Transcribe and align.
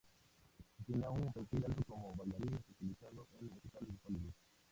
Tenía 0.87 1.11
un 1.11 1.31
perfil 1.31 1.63
alto 1.63 1.83
como 1.87 2.15
bailarín 2.15 2.55
especializado 2.55 3.27
en 3.39 3.49
musicales 3.49 3.89
de 3.93 3.99
Hollywood. 4.03 4.33